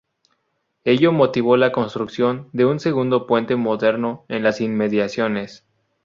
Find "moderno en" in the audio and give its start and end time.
3.55-4.41